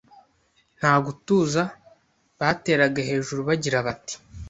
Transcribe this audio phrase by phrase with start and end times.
[0.77, 1.63] Nta gutuza,
[2.39, 4.15] bateraga hejuru bagira bati: